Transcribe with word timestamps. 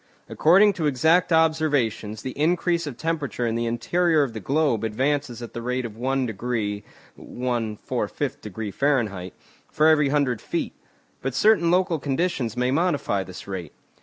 According 0.27 0.73
to 0.73 0.87
exact 0.87 1.31
observations, 1.31 2.23
the 2.23 2.31
increase 2.31 2.87
of 2.87 2.97
temperature 2.97 3.45
in 3.45 3.53
the 3.53 3.67
interior 3.67 4.23
of 4.23 4.33
the 4.33 4.39
globe 4.39 4.83
advances 4.83 5.43
at 5.43 5.53
the 5.53 5.61
rate 5.61 5.85
of 5.85 5.95
one 5.95 6.25
degree 6.25 6.83
(1 7.17 7.77
4/5° 7.87 8.73
Fahr.) 8.73 9.31
for 9.69 9.87
every 9.87 10.09
hundred 10.09 10.41
feet. 10.41 10.73
But 11.21 11.35
certain 11.35 11.69
local 11.69 11.99
conditions 11.99 12.57
may 12.57 12.71
modify 12.71 13.23
this 13.23 13.47
rate. 13.47 13.73